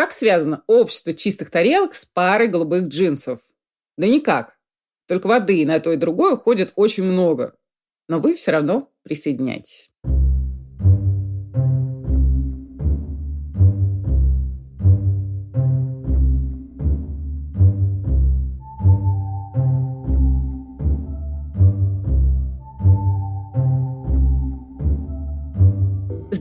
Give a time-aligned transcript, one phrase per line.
[0.00, 3.40] Как связано общество чистых тарелок с парой голубых джинсов?
[3.98, 4.56] Да никак.
[5.06, 7.54] Только воды на то и другое уходит очень много.
[8.08, 9.90] Но вы все равно присоединяйтесь.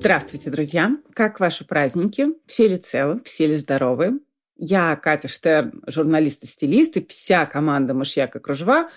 [0.01, 0.95] Здравствуйте, друзья!
[1.13, 2.27] Как ваши праздники?
[2.45, 3.19] Все ли целы?
[3.25, 4.21] Все ли здоровы?
[4.55, 8.89] Я, Катя Штерн, журналист и стилист, и вся команда «Мышьяк и кружева»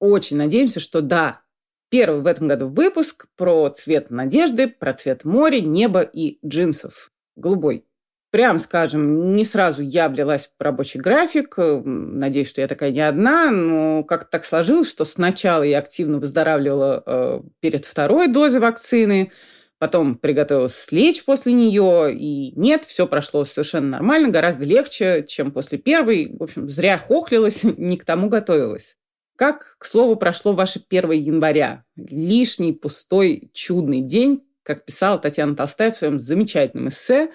[0.00, 1.42] очень надеемся, что да,
[1.90, 7.12] первый в этом году выпуск про цвет надежды, про цвет моря, неба и джинсов.
[7.36, 7.84] Голубой.
[8.32, 11.54] Прям скажем, не сразу я облилась в рабочий график.
[11.56, 17.00] Надеюсь, что я такая не одна, но как-то так сложилось, что сначала я активно выздоравливала
[17.06, 19.30] э, перед второй дозой вакцины–
[19.78, 25.78] Потом приготовилась слечь после нее, и нет, все прошло совершенно нормально, гораздо легче, чем после
[25.78, 26.34] первой.
[26.36, 28.96] В общем, зря хохлилась, не к тому готовилась.
[29.36, 31.84] Как, к слову, прошло ваше 1 января?
[31.94, 37.30] Лишний, пустой, чудный день, как писала Татьяна Толстая в своем замечательном эссе.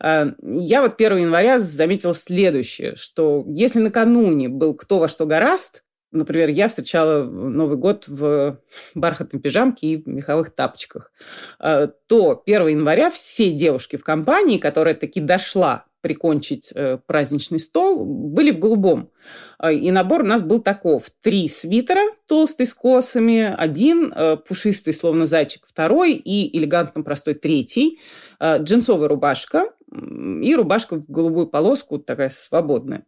[0.00, 5.83] А, я вот 1 января заметила следующее, что если накануне был кто во что гораст,
[6.14, 8.60] Например, я встречала Новый год в
[8.94, 11.10] бархатной пижамке и меховых тапочках.
[11.58, 18.04] А, то 1 января все девушки в компании, которая таки дошла прикончить э, праздничный стол,
[18.04, 19.10] были в голубом.
[19.58, 21.10] А, и набор у нас был таков.
[21.20, 28.00] Три свитера толстый с косами, один э, пушистый, словно зайчик, второй и элегантно простой третий,
[28.38, 33.04] а, джинсовая рубашка и рубашка в голубую полоску, такая свободная.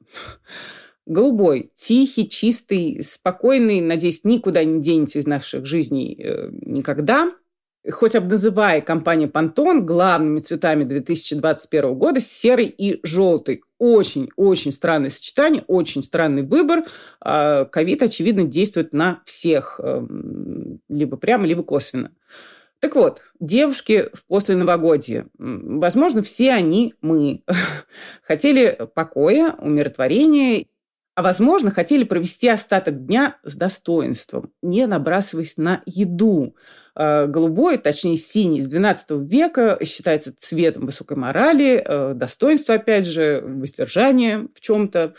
[1.07, 7.33] Голубой, тихий, чистый, спокойный, надеюсь, никуда не денется из наших жизней э, никогда.
[7.89, 13.63] Хоть обназывая компания «Пантон» главными цветами 2021 года серый и желтый.
[13.79, 16.83] Очень-очень странное сочетание, очень странный выбор.
[17.21, 20.05] А, ковид, очевидно, действует на всех, э,
[20.89, 22.11] либо прямо, либо косвенно.
[22.81, 27.45] Так вот, девушки в после новогодия, возможно, все они мы,
[28.23, 30.67] хотели покоя, умиротворения
[31.17, 36.55] а, возможно, хотели провести остаток дня с достоинством, не набрасываясь на еду.
[36.95, 43.41] А, голубой, точнее синий, с XII века считается цветом высокой морали, а, достоинства, опять же,
[43.43, 45.15] воздержания в чем-то.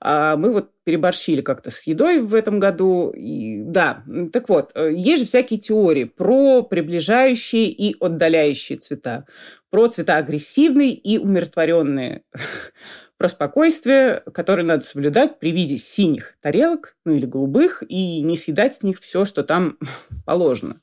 [0.00, 3.08] А мы вот переборщили как-то с едой в этом году.
[3.16, 4.04] И, да,
[4.34, 9.24] так вот, есть же всякие теории про приближающие и отдаляющие цвета,
[9.70, 12.24] про цвета агрессивные и умиротворенные
[13.18, 18.76] про спокойствие, которое надо соблюдать при виде синих тарелок, ну или голубых, и не съедать
[18.76, 19.76] с них все, что там
[20.24, 20.80] положено.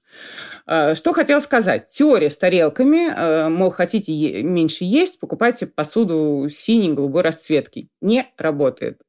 [0.66, 1.86] А, что хотел сказать?
[1.86, 7.90] Теория с тарелками, а, мол, хотите меньше есть, покупайте посуду синей, голубой расцветки.
[8.02, 9.00] Не работает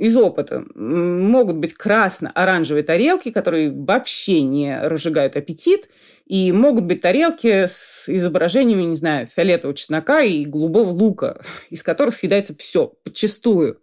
[0.00, 0.64] из опыта.
[0.74, 5.90] Могут быть красно-оранжевые тарелки, которые вообще не разжигают аппетит,
[6.24, 12.14] и могут быть тарелки с изображениями, не знаю, фиолетового чеснока и голубого лука, из которых
[12.14, 13.78] съедается все подчистую.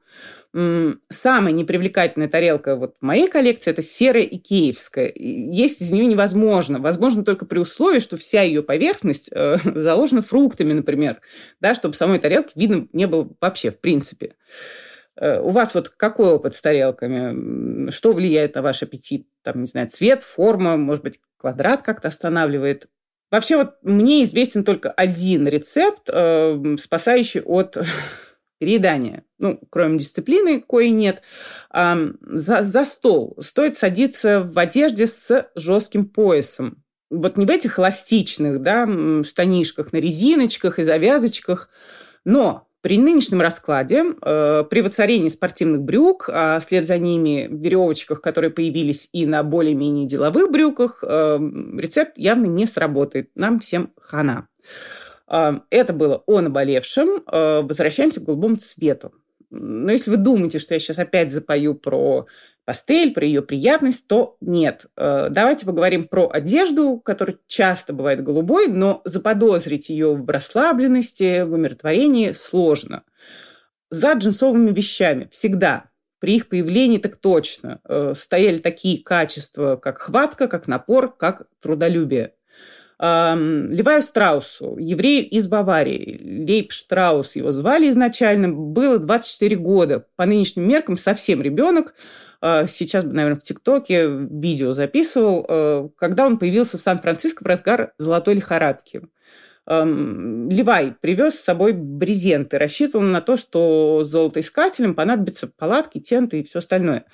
[1.10, 5.12] Самая непривлекательная тарелка вот в моей коллекции– это серая и киевская.
[5.14, 6.80] Есть из нее невозможно.
[6.80, 11.22] Возможно только при условии, что вся ее поверхность э, заложена фруктами, например,
[11.60, 14.32] да, чтобы самой тарелки видно не было вообще в принципе.
[15.20, 17.90] Э, у вас вот какой опыт с тарелками?
[17.92, 19.28] Что влияет на ваш аппетит?
[19.44, 22.88] Там, не знаю, цвет, форма, может быть, квадрат как-то останавливает?
[23.32, 27.78] Вообще вот мне известен только один рецепт, э, спасающий от
[28.60, 29.24] переедания.
[29.38, 31.22] Ну, кроме дисциплины, кое нет.
[31.74, 36.84] Э, за, за стол стоит садиться в одежде с жестким поясом.
[37.10, 38.86] Вот не в этих эластичных да,
[39.24, 41.70] штанишках на резиночках и завязочках,
[42.26, 48.50] но при нынешнем раскладе, э, при воцарении спортивных брюк, а вслед за ними веревочках, которые
[48.50, 51.38] появились и на более-менее деловых брюках, э,
[51.78, 53.30] рецепт явно не сработает.
[53.36, 54.48] Нам всем хана.
[55.30, 57.24] Э, это было о наболевшем.
[57.30, 59.12] Э, возвращаемся к голубому цвету.
[59.50, 62.28] Но если вы думаете, что я сейчас опять запою про
[62.66, 64.88] пастель, про ее приятность, то нет.
[64.98, 71.54] Э, давайте поговорим про одежду, которая часто бывает голубой, но заподозрить ее в расслабленности, в
[71.54, 73.04] умиротворении сложно.
[73.90, 75.86] За джинсовыми вещами всегда
[76.20, 82.34] при их появлении так точно э, стояли такие качества, как хватка, как напор, как трудолюбие.
[83.00, 90.08] Леваю Страусу, еврей из Баварии, Лейб Штраус его звали изначально, было 24 года.
[90.16, 91.94] По нынешним меркам совсем ребенок.
[92.42, 97.48] А, сейчас бы, наверное, в ТикТоке видео записывал, а, когда он появился в Сан-Франциско в
[97.48, 99.04] разгар золотой лихорадки.
[99.68, 106.44] Эм, Левай привез с собой брезенты, рассчитывал на то, что золотоискателям понадобятся палатки, тенты и
[106.44, 107.06] все остальное.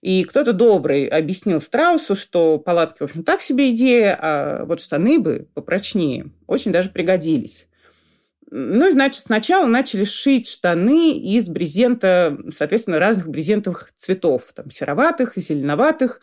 [0.00, 5.18] И кто-то добрый объяснил Страусу, что палатки, в общем, так себе идея, а вот штаны
[5.18, 7.68] бы попрочнее очень даже пригодились.
[8.50, 15.40] Ну, значит, сначала начали шить штаны из брезента, соответственно, разных брезентовых цветов, там, сероватых и
[15.40, 16.20] зеленоватых.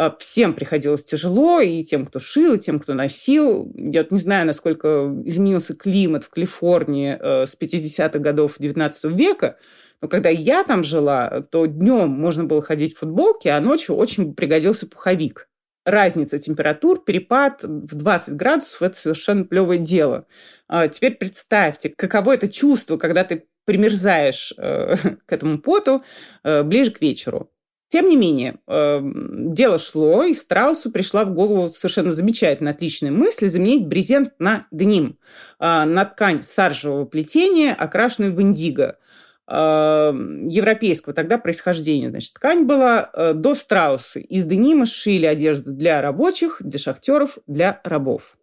[0.00, 3.70] А, всем приходилось тяжело, и тем, кто шил, и тем, кто носил.
[3.76, 9.58] Я вот не знаю, насколько изменился климат в Калифорнии э, с 50-х годов XIX века,
[10.00, 14.34] но когда я там жила, то днем можно было ходить в футболке, а ночью очень
[14.34, 15.48] пригодился пуховик
[15.84, 20.26] разница температур, перепад в 20 градусов– это совершенно плевое дело.
[20.66, 24.94] А теперь представьте, каково это чувство, когда ты примерзаешь э,
[25.26, 26.02] к этому поту
[26.42, 27.50] э, ближе к вечеру.
[27.90, 33.48] Тем не менее, э, дело шло, и Страусу пришла в голову совершенно замечательная, отличная мысль
[33.48, 35.18] заменить брезент на деним,
[35.58, 38.96] на ткань саржевого плетения, окрашенную в индиго–
[39.50, 42.10] европейского тогда происхождения.
[42.10, 44.20] Значит, ткань была э, до страуса.
[44.20, 48.36] Из денима шили одежду для рабочих, для шахтеров, для рабов.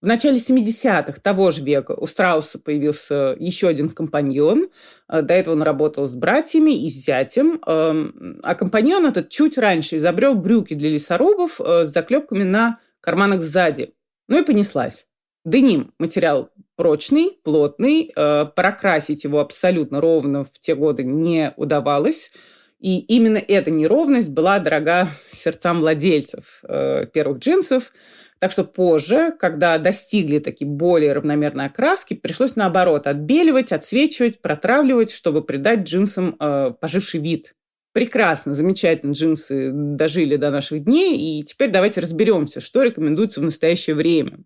[0.00, 4.68] В начале 70-х того же века у Страуса появился еще один компаньон.
[5.08, 7.60] Э, до этого он работал с братьями и с зятем.
[7.66, 13.42] Эм, а компаньон этот чуть раньше изобрел брюки для лесорубов э, с заклепками на карманах
[13.42, 13.92] сзади.
[14.28, 15.08] Ну и понеслась.
[15.44, 18.12] Деним– материал прочный, плотный.
[18.14, 22.30] Э, прокрасить его абсолютно ровно в те годы не удавалось.
[22.78, 27.92] И именно эта неровность была дорога сердцам владельцев э, первых джинсов.
[28.38, 35.42] Так что позже, когда достигли такие более равномерной окраски, пришлось наоборот отбеливать, отсвечивать, протравливать, чтобы
[35.42, 37.54] придать джинсам э, поживший вид.
[37.92, 43.96] Прекрасно, замечательно, джинсы дожили до наших дней, и теперь давайте разберемся, что рекомендуется в настоящее
[43.96, 44.44] время.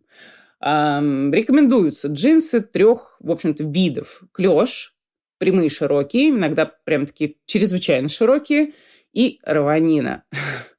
[0.60, 4.22] Рекомендуются джинсы трех, в общем-то, видов.
[4.32, 4.94] Клеш,
[5.38, 8.72] прямые широкие, иногда прям такие чрезвычайно широкие,
[9.12, 10.24] и рванина.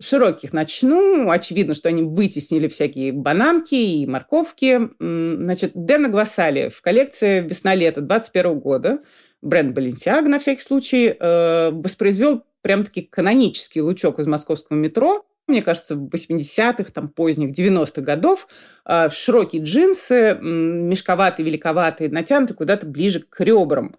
[0.00, 1.30] Широких начну.
[1.30, 4.90] Очевидно, что они вытеснили всякие бананки и морковки.
[4.98, 8.98] Значит, Дэна Гвасали в коллекции «Весна-лето» 21 года
[9.42, 15.94] бренд Balenciaga, на всякий случай, э, воспроизвел прям-таки канонический лучок из московского метро– мне кажется,
[15.94, 18.48] в 80-х, там, поздних 90-х годов,
[18.84, 23.94] э, широкие джинсы, мешковатые, великоватые, натянуты куда-то ближе к ребрам.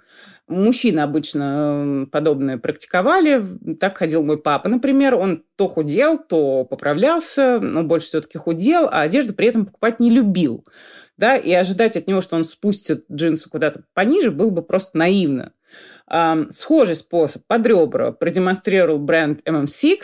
[0.48, 3.44] Мужчины обычно подобное практиковали.
[3.80, 5.16] Так ходил мой папа, например.
[5.16, 10.10] Он то худел, то поправлялся, но больше все-таки худел, а одежду при этом покупать не
[10.10, 10.66] любил.
[11.18, 15.52] Да, и ожидать от него, что он спустит джинсы куда-то пониже, было бы просто наивно.
[16.52, 19.98] Схожий способ под ребра продемонстрировал бренд MM6,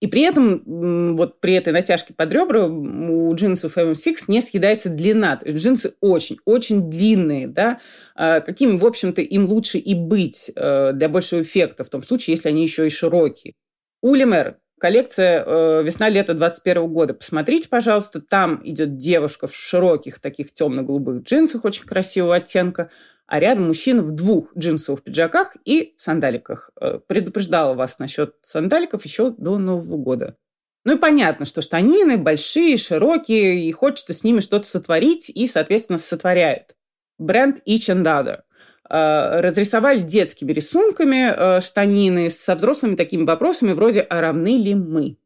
[0.00, 5.36] и при этом, вот при этой натяжке под ребра у джинсов MM6 не съедается длина.
[5.36, 7.80] То есть джинсы очень-очень длинные, да,
[8.14, 12.34] а какими, в общем-то, им лучше и быть э, для большего эффекта, в том случае,
[12.34, 13.54] если они еще и широкие.
[14.00, 17.14] Улимер коллекция э, весна-лето 21 года.
[17.14, 22.90] Посмотрите, пожалуйста, там идет девушка в широких таких темно-голубых джинсах очень красивого оттенка,
[23.28, 26.70] а рядом мужчина в двух джинсовых пиджаках и сандаликах.
[26.80, 30.36] Э, предупреждала вас насчет сандаликов еще до Нового года.
[30.84, 35.98] Ну и понятно, что штанины большие, широкие, и хочется с ними что-то сотворить, и, соответственно,
[35.98, 36.74] сотворяют.
[37.18, 38.40] Бренд Each and Other.
[38.88, 45.18] Э, разрисовали детскими рисунками э, штанины со взрослыми такими вопросами вроде «А равны ли мы?»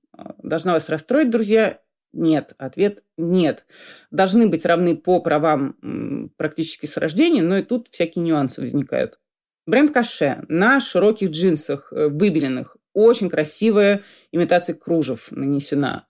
[0.43, 1.79] Должна вас расстроить, друзья,
[2.13, 2.55] нет.
[2.59, 3.67] Ответ– нет.
[4.11, 9.19] Должны быть равны по правам практически с рождения, но и тут всякие нюансы возникают.
[9.67, 14.03] Бренд Каше на широких джинсах, э, выбеленных, очень красивая
[14.33, 16.07] имитация кружев нанесена.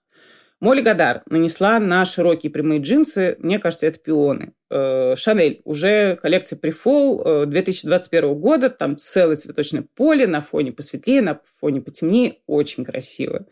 [0.59, 4.53] Молли Гадар нанесла на широкие прямые джинсы, мне кажется, это пионы.
[4.71, 11.39] Э, Шанель, уже коллекция Префол 2021 года, там целое цветочное поле на фоне посветлее, на
[11.59, 13.45] фоне потемнее, очень красиво.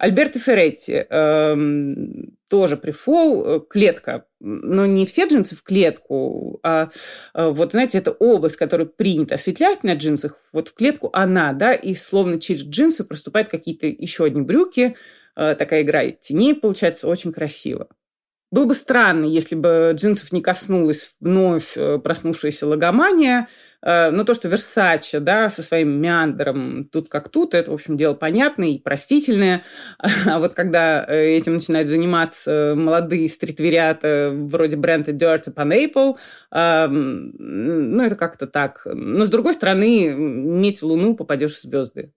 [0.00, 1.56] Альберто Ферретти, э,
[2.48, 4.24] тоже прифол, э, клетка.
[4.40, 6.88] Но не все джинсы в клетку, а
[7.34, 11.74] э, вот, знаете, это область, которую принято осветлять на джинсах, вот в клетку она, да,
[11.74, 14.96] и словно через джинсы проступают какие-то еще одни брюки,
[15.36, 17.88] э, такая игра теней, получается очень красиво.
[18.50, 23.46] Было бы странно, если бы джинсов не коснулась вновь э, проснувшаяся логомания,
[23.80, 27.96] э, но то, что Версаче, да, со своим меандром тут как тут, это, в общем,
[27.96, 29.62] дело понятное и простительное.
[30.26, 36.18] А вот когда э, этим начинают заниматься молодые стритверята вроде бренда Dirty Pineapple,
[36.52, 38.82] ну, это как-то так.
[38.84, 42.12] Но, с другой стороны, иметь луну, попадешь в звезды.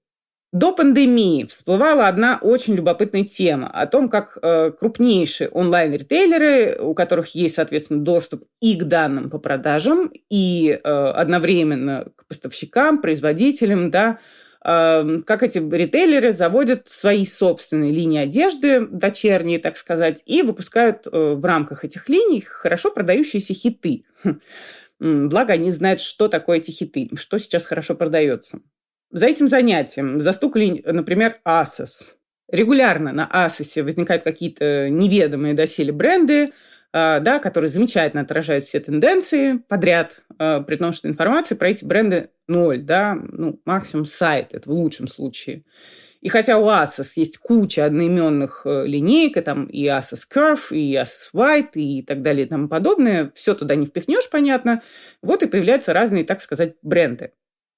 [0.53, 7.29] До пандемии всплывала одна очень любопытная тема о том, как э, крупнейшие онлайн-ритейлеры, у которых
[7.29, 14.19] есть, соответственно, доступ и к данным по продажам, и э, одновременно к поставщикам, производителям, да,
[14.63, 21.33] э, как эти ритейлеры заводят свои собственные линии одежды, дочерние, так сказать, и выпускают э,
[21.33, 24.05] в рамках этих линий хорошо продающиеся хиты.
[24.99, 28.59] Благо, они знают, что такое эти хиты, что сейчас хорошо продается.
[29.13, 32.15] За этим занятием застукали, например, Asos.
[32.51, 36.51] Регулярно на Asos возникают какие-то неведомые доселе бренды,
[36.91, 41.85] а, да, которые замечательно отражают все тенденции подряд, а, при том, что информации про эти
[41.85, 45.63] бренды ноль, да, ну, максимум сайт, это в лучшем случае.
[46.21, 51.33] И хотя у Asos есть куча одноименных э, линеек, там и Asos Curve, и Asos
[51.35, 54.81] White, и так далее и тому подобное, все туда не впихнешь, понятно,
[55.21, 57.33] вот и появляются разные, так сказать, бренды.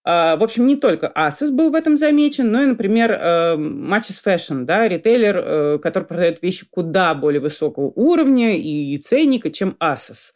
[0.07, 4.23] А, в общем, не только Asus был в этом замечен, но и, например, э, Matches
[4.23, 10.33] Fashion, да, ритейлер, э, который продает вещи куда более высокого уровня и ценника, чем Asus.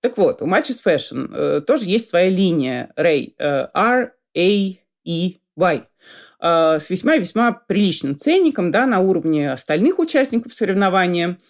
[0.00, 2.92] Так вот, у Matches Fashion э, тоже есть своя линия.
[2.96, 3.32] Ray,
[3.74, 4.14] R-A-E-Y,
[6.40, 11.38] с весьма-весьма приличным ценником да, на уровне остальных участников соревнования–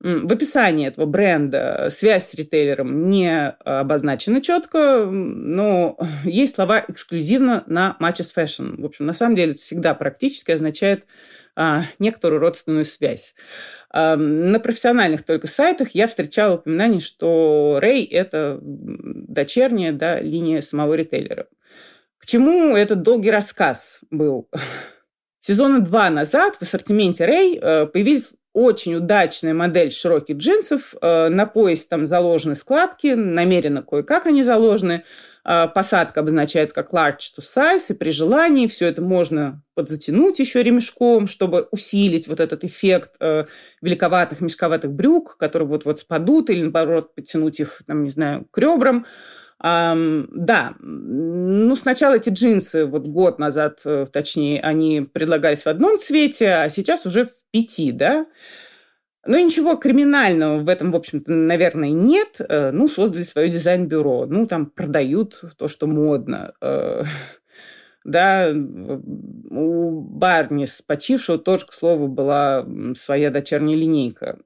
[0.00, 7.96] в описании этого бренда связь с ритейлером не обозначена четко, но есть слова эксклюзивно на
[8.00, 8.80] Matches Fashion.
[8.80, 11.04] В общем, на самом деле это всегда практически означает
[11.54, 13.34] а, некоторую родственную связь.
[13.90, 20.94] А, на профессиональных только сайтах я встречала упоминание, что Ray– это дочерняя да, линия самого
[20.94, 21.46] ритейлера.
[22.16, 24.48] К чему этот долгий рассказ был?
[25.40, 30.94] Сезона два назад в ассортименте Ray э, появились очень удачная модель широких джинсов.
[31.00, 35.04] Э, на пояс там заложены складки, намеренно кое-как они заложены.
[35.44, 40.62] Э, посадка обозначается как large to size, и при желании все это можно подзатянуть еще
[40.62, 43.44] ремешком, чтобы усилить вот этот эффект э,
[43.82, 49.06] великоватых, мешковатых брюк, которые вот-вот спадут, или, наоборот, подтянуть их, там, не знаю, к ребрам.
[49.62, 55.98] Um, да, ну сначала эти джинсы, вот год назад, э, точнее, они предлагались в одном
[55.98, 58.26] цвете, а сейчас уже в пяти, да.
[59.26, 62.40] Ну, ничего криминального в этом, в общем-то, наверное, нет.
[62.40, 64.24] Э, ну, создали свое дизайн-бюро.
[64.26, 66.54] Ну, там продают то, что модно.
[68.04, 72.66] Да, у Барнис, почившего, тоже, к слову, была
[72.96, 74.38] своя дочерняя линейка.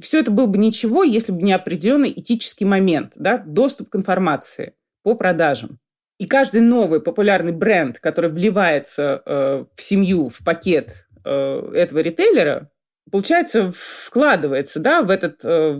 [0.00, 4.74] Все это было бы ничего, если бы не определенный этический момент, да, доступ к информации
[5.04, 5.78] по продажам.
[6.18, 12.70] И каждый новый популярный бренд, который вливается э, в семью, в пакет э, этого ритейлера,
[13.12, 15.78] получается, вкладывается да, в этот э,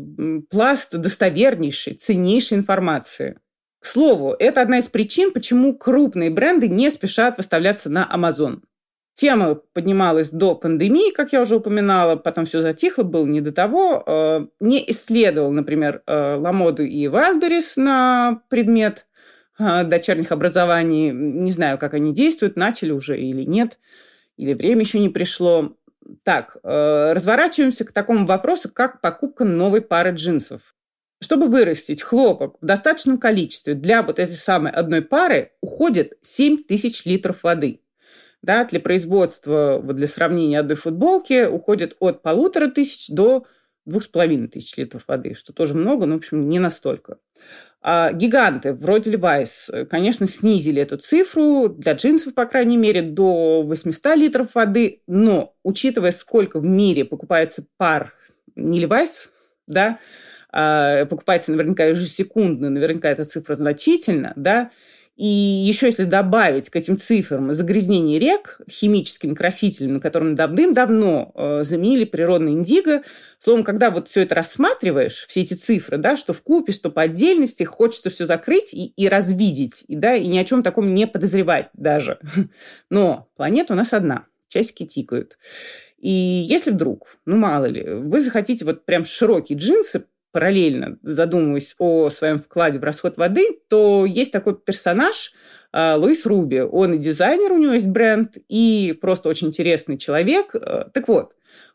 [0.50, 3.38] пласт достовернейшей, ценнейшей информации–
[3.80, 8.61] к слову, это одна из причин, почему крупные бренды не спешат выставляться на Amazon.
[9.16, 14.02] Тема поднималась до пандемии, как я уже упоминала, потом все затихло, было не до того.
[14.06, 19.06] Э, не исследовал, например, э, Ламоду и Wildberries на предмет
[19.59, 21.12] э, дочерних образований.
[21.12, 23.78] Не знаю, как они действуют, начали уже или нет,
[24.37, 25.73] или время еще не пришло.
[26.23, 30.75] Так, разворачиваемся к такому вопросу, как покупка новой пары джинсов.
[31.21, 37.05] Чтобы вырастить хлопок в достаточном количестве для вот этой самой одной пары уходит 7 тысяч
[37.07, 37.81] литров воды.
[38.43, 43.47] Да, для производства, вот для сравнения одной футболки, уходит от полутора тысяч до
[43.87, 47.19] двух с половиной тысяч литров воды, что тоже много, но, в общем, не настолько.
[47.81, 54.17] А гиганты вроде Levi's, конечно, снизили эту цифру, для джинсов, по крайней мере, до 800
[54.17, 58.13] литров воды, но, учитывая, сколько в мире покупается пар
[58.55, 59.31] не Levi's,
[59.67, 59.99] да,
[60.50, 64.71] покупается наверняка ежесекундно, наверняка эта цифра значительна, да,
[65.17, 72.05] и еще если добавить к этим цифрам загрязнение рек химическими красителями, которыми давным-давно э, заменили
[72.05, 73.03] природный индиго,
[73.38, 77.00] словом, когда вот все это рассматриваешь, все эти цифры, да, что в купе, что по
[77.00, 81.07] отдельности, хочется все закрыть и, и развидеть, и, да, и ни о чем таком не
[81.07, 82.19] подозревать даже.
[82.91, 85.38] Но планета у нас одна, часики тикают.
[85.97, 90.05] И если вдруг, ну мало ли, вы захотите вот прям широкие джинсы,
[90.37, 95.33] параллельно задумываясь о своем вкладе в расход воды, то есть такой персонаж
[95.73, 96.61] э, Луис Руби.
[96.61, 100.55] Он и дизайнер, у него есть бренд, и просто очень интересный человек.
[100.55, 101.33] Э, так вот,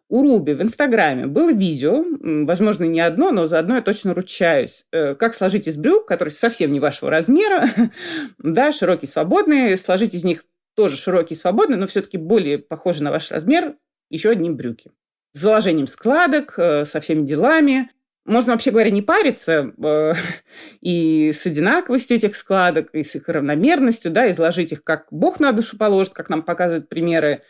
[0.10, 2.06] у Руби в Инстаграме было видео,
[2.46, 6.32] возможно, не одно, но за одно я точно ручаюсь, э, как сложить из брюк, которые
[6.32, 7.68] совсем не вашего размера,
[8.38, 13.32] да, широкие, свободные, сложить из них тоже широкие, свободные, но все-таки более похожие на ваш
[13.32, 13.74] размер,
[14.12, 14.92] еще одни брюки.
[15.34, 17.90] С заложением складок, со всеми делами.
[18.26, 20.14] Можно, вообще говоря, не париться э,
[20.82, 25.52] и с одинаковостью этих складок, и с их равномерностью, да, изложить их как Бог на
[25.52, 27.42] душу положит, как нам показывают примеры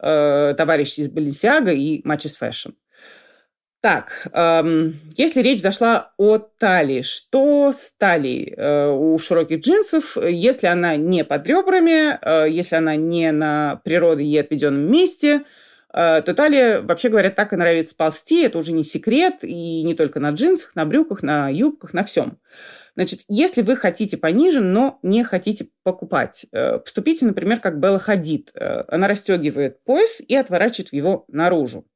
[0.00, 2.74] э, товарищей из Balenciaga и Matches Fashion.
[3.80, 10.66] Так, эм, если речь зашла о талии, что с талией э, у широких джинсов, если
[10.66, 15.44] она не под ребрами, э, если она не на природе и отведенном месте,
[15.92, 20.20] то талия, вообще говоря, так и нравится ползти, это уже не секрет, и не только
[20.20, 22.38] на джинсах, на брюках, на юбках, на всем.
[22.94, 28.50] Значит, если вы хотите пониже, но не хотите покупать, э, поступите, например, как Белла Хадид.
[28.54, 31.86] Э, она расстегивает пояс и отворачивает его наружу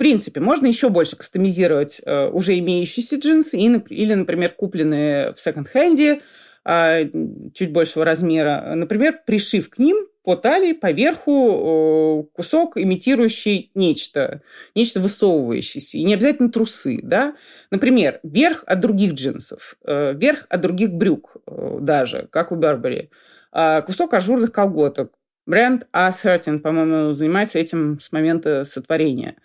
[0.00, 6.20] принципе, можно еще больше кастомизировать э, уже имеющиеся джинсы или, например, купленные в секонд-хенде э,
[6.64, 8.74] чуть большего размера.
[8.74, 14.42] Например, пришив к ним по талии, по верху э, кусок, имитирующий нечто,
[14.74, 15.98] нечто высовывающееся.
[15.98, 17.34] И не обязательно трусы, да.
[17.70, 23.10] Например, верх от других джинсов, э, верх от других брюк э, даже, как у Бербери.
[23.52, 25.14] Э, кусок ажурных колготок.
[25.46, 29.36] Бренд A13, по-моему, занимается этим с момента сотворения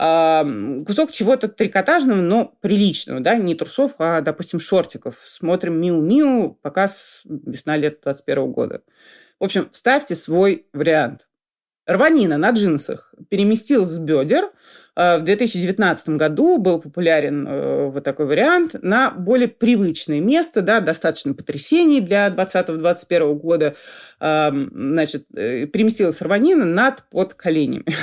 [0.00, 5.18] кусок чего-то трикотажного, но приличного, да, не трусов, а, допустим, шортиков.
[5.22, 8.82] Смотрим Миу-Миу, показ весна-лето 21 года.
[9.38, 11.28] В общем, вставьте свой вариант.
[11.86, 14.50] Рванина на джинсах переместил с бедер.
[14.96, 20.80] А, в 2019 году был популярен э, вот такой вариант на более привычное место, да,
[20.80, 23.76] достаточно потрясений для 2020-2021 года.
[24.18, 27.84] Значит, э, переместилась рванина над под коленями.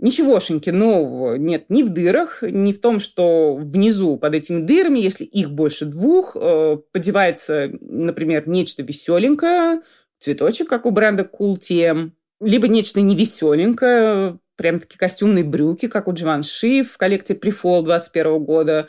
[0.00, 5.24] Ничегошеньки нового нет ни в дырах, ни в том, что внизу под этими дырами, если
[5.24, 9.80] их больше двух, э, подевается, например, нечто веселенькое,
[10.20, 16.84] цветочек, как у бренда Cool TM, либо нечто невеселенькое, прям-таки костюмные брюки, как у Givenchy
[16.84, 18.88] в коллекции Prefall 21 года,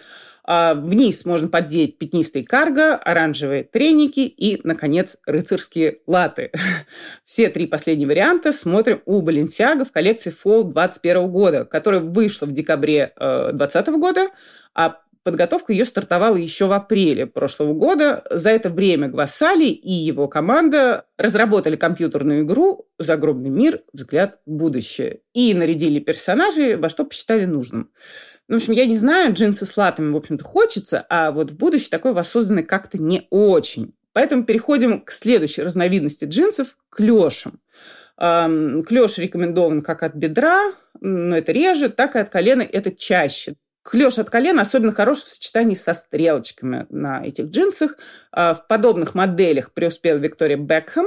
[0.50, 6.52] вниз можно поддеть пятнистые карго, оранжевые треники и, наконец, рыцарские латы.
[7.24, 12.52] Все три последние варианта смотрим у Balenciaga в коллекции Fall 21 года, которая вышла в
[12.52, 14.30] декабре 2020 э, года,
[14.74, 18.24] а подготовка ее стартовала еще в апреле прошлого года.
[18.32, 23.84] За это время Гвасали и его команда разработали компьютерную игру «Загробный мир.
[23.94, 27.92] Взгляд в будущее» и нарядили персонажей во что посчитали нужным.
[28.50, 31.92] В общем, я не знаю, джинсы с латами, в общем-то, хочется, а вот в будущее
[31.92, 33.94] такой воссозданный как-то не очень.
[34.12, 37.60] Поэтому переходим к следующей разновидности джинсов– клешам.
[38.18, 43.54] Клеш рекомендован как от бедра, но это реже, так и от колена это чаще.
[43.84, 47.98] Клеш от колена особенно хорош в сочетании со стрелочками на этих джинсах.
[48.32, 51.06] А, в подобных моделях преуспел Виктория Бекхэм,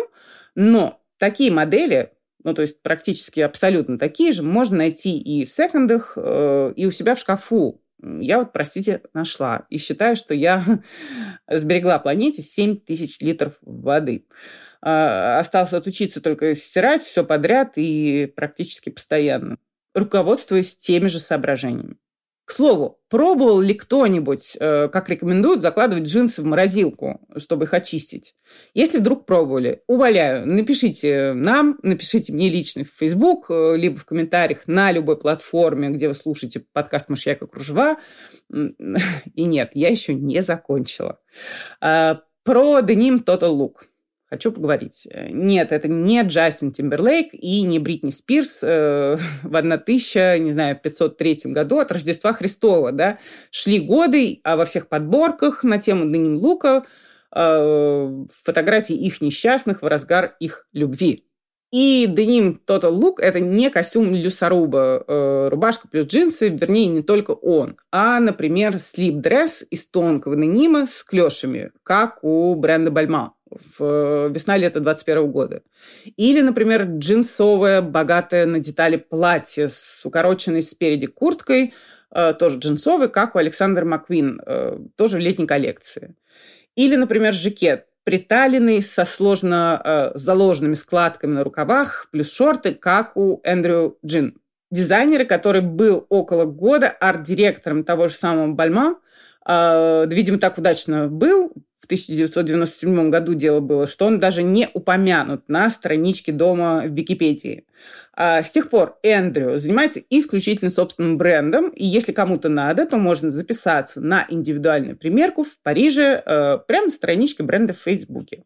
[0.54, 2.12] но такие модели
[2.44, 6.90] ну, то есть практически абсолютно такие же, можно найти и в секондах, э, и у
[6.90, 7.80] себя в шкафу.
[8.02, 9.66] Я вот, простите, нашла.
[9.70, 10.82] И считаю, что я
[11.48, 14.26] сберегла планете 7 тысяч литров воды.
[14.84, 19.58] Э, осталось отучиться только стирать все подряд и практически постоянно,
[19.94, 21.96] руководствуясь теми же соображениями.
[22.44, 28.34] К слову, пробовал ли кто-нибудь, э, как рекомендуют, закладывать джинсы в морозилку, чтобы их очистить?
[28.74, 34.66] Если вдруг пробовали, умоляю, напишите нам, напишите мне лично в Facebook, э, либо в комментариях
[34.66, 37.96] на любой платформе, где вы слушаете подкаст «Мышьяка кружева».
[38.50, 41.20] И нет, я еще не закончила.
[41.80, 43.84] А, про деним Total Look
[44.32, 45.06] хочу поговорить.
[45.28, 52.32] Нет, это не Джастин Тимберлейк и не Бритни Спирс э, в 1503 году от Рождества
[52.32, 52.92] Христова.
[52.92, 53.18] Да?
[53.50, 56.86] Шли годы, а во всех подборках на тему Деним Лука
[57.34, 61.26] э, фотографии их несчастных в разгар их любви.
[61.72, 67.30] И деним Total Look– это не костюм Люсаруба, э, рубашка плюс джинсы, вернее, не только
[67.30, 74.28] он, а, например, слип-дресс из тонкого денима с клешами, как у бренда Бальма в э,
[74.30, 75.62] весна-лето 21 года.
[76.16, 81.72] Или, например, джинсовое, богатое на детали платье с укороченной спереди курткой,
[82.14, 86.16] э, тоже джинсовый, как у Александра Маквин, э, тоже в летней коллекции.
[86.76, 93.98] Или, например, жакет, приталенный со сложно заложенными складками на рукавах, плюс шорты, как у Эндрю
[94.04, 94.38] Джин.
[94.70, 98.96] Дизайнера, который был около года арт-директором того же самого Бальма,
[99.46, 101.52] видимо, так удачно был,
[101.92, 107.66] 1997 году дело было, что он даже не упомянут на страничке дома в Википедии.
[108.14, 113.30] А с тех пор Эндрю занимается исключительно собственным брендом, и если кому-то надо, то можно
[113.30, 118.44] записаться на индивидуальную примерку в Париже э, прямо на страничке бренда в Фейсбуке.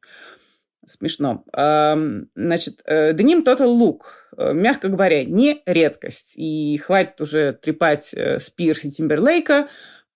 [0.87, 1.45] Смешно.
[1.53, 4.03] Значит, Деним Total Look,
[4.39, 6.35] э, мягко говоря, не редкость.
[6.37, 9.69] И хватит уже трепать э, Спирс и Тимберлейка.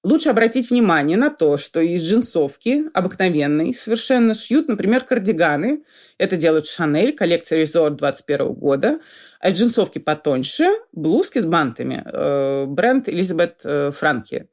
[0.03, 5.85] Лучше обратить внимание на то, что из джинсовки обыкновенной совершенно шьют, например, кардиганы.
[6.17, 9.01] Это делает Шанель, коллекция Resort 21 года.
[9.41, 12.03] А из джинсовки потоньше– блузки с бантами.
[12.07, 14.49] Э, бренд Элизабет э, Франки.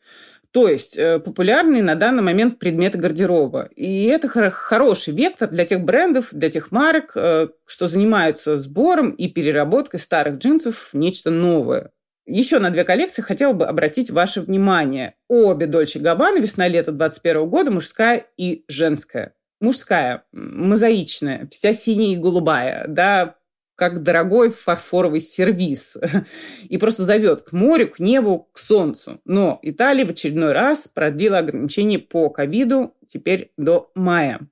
[0.52, 3.70] То есть э, популярные на данный момент предметы гардероба.
[3.74, 10.02] И это хороший вектор для тех брендов, для тех марок, что занимаются сбором и переработкой
[10.02, 11.92] старых джинсов в нечто новое.
[12.30, 15.16] Еще на две коллекции хотела бы обратить ваше внимание.
[15.30, 19.34] Обе Дольче Габбана весна-лето 21 года, мужская и женская.
[19.62, 23.38] Мужская, мозаичная, вся синяя и голубая, да,
[23.76, 25.98] как дорогой фарфоровый сервис.
[26.68, 29.22] И просто зовет к морю, к небу, к солнцу.
[29.24, 34.48] Но Италия в очередной раз продлила ограничения по ковиду теперь до мая.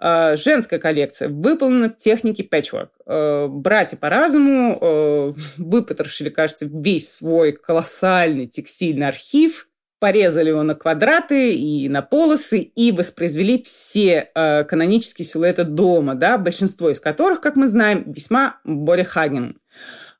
[0.00, 2.90] А, женская коллекция выполнена в технике пэтчворк.
[3.04, 11.54] А, братья по-разному а, выпотрошили, кажется, весь свой колоссальный текстильный архив, порезали его на квадраты
[11.54, 17.66] и на полосы и воспроизвели все канонические силуэты дома, да, большинство из которых, как мы
[17.66, 19.58] знаем, весьма Бори Хаген.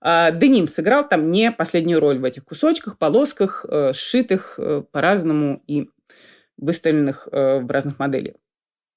[0.02, 4.58] Деним сыграл там не последнюю роль в этих кусочках, полосках, сшитых
[4.90, 5.88] по-разному и
[6.56, 8.34] выставленных в разных моделях.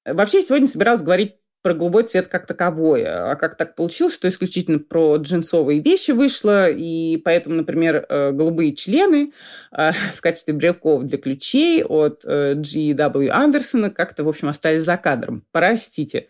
[0.06, 3.04] Вообще, сегодня собиралась говорить про голубой цвет как таковой.
[3.06, 8.74] А как так получилось, что исключительно про джинсовые вещи вышло, и поэтому, например, э, голубые
[8.74, 9.32] члены
[9.71, 13.30] э, в качестве брелков для ключей от э, G.W.
[13.30, 15.45] Андерсона как-то, в общем, остались за кадром.
[15.52, 16.28] Простите.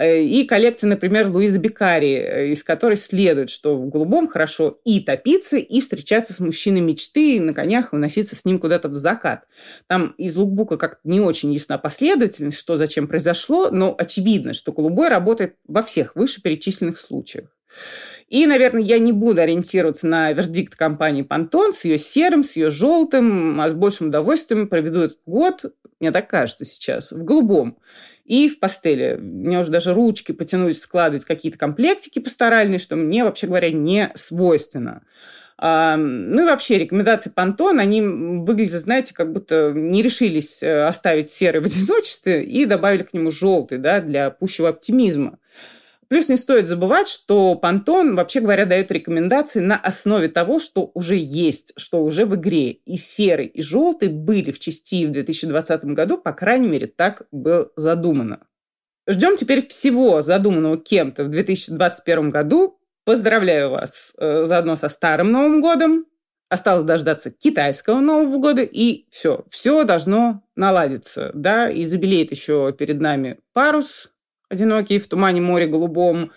[0.00, 5.80] И коллекция, например, Луизы Бекари, из которой следует, что в голубом хорошо и топиться, и
[5.80, 9.44] встречаться с мужчиной мечты, и на конях выноситься с ним куда-то в закат.
[9.86, 15.08] Там из лукбука как-то не очень ясна последовательность, что зачем произошло, но очевидно, что голубой
[15.08, 17.48] работает во всех вышеперечисленных случаях.
[18.28, 22.70] И, наверное, я не буду ориентироваться на вердикт компании Pantone с ее серым, с ее
[22.70, 25.64] желтым, а с большим удовольствием проведу этот год,
[25.98, 27.76] мне так кажется сейчас, в голубом
[28.24, 29.16] и в пастели.
[29.20, 35.02] Мне уже даже ручки потянулись складывать какие-то комплектики пасторальные, что мне, вообще говоря, не свойственно.
[35.58, 41.60] Ну и вообще рекомендации Пантон, они выглядят, знаете, как будто не решились э, оставить серый
[41.60, 45.38] в одиночестве и добавили к нему желтый, да, для пущего оптимизма.
[46.12, 51.16] Плюс не стоит забывать, что Пантон, вообще говоря, дает рекомендации на основе того, что уже
[51.16, 52.72] есть, что уже в игре.
[52.72, 57.70] И серый, и желтый были в части в 2020 году, по крайней мере, так было
[57.76, 58.40] задумано.
[59.08, 62.78] Ждем теперь всего задуманного кем-то в 2021 году.
[63.04, 66.06] Поздравляю вас э, заодно со Старым Новым годом.
[66.48, 71.30] Осталось дождаться китайского Нового года, и все, все должно наладиться.
[71.34, 74.12] Да, и забелеет еще перед нами парус,
[74.48, 76.30] одинокий в тумане море голубом.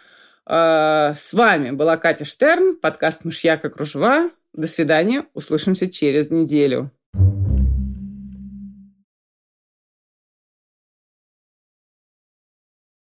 [0.50, 4.32] Э, с вами была Катя Штерн, подкаст «Мышьяка кружева».
[4.54, 6.92] До свидания, услышимся через неделю.